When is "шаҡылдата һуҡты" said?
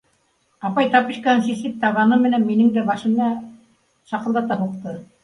4.15-4.97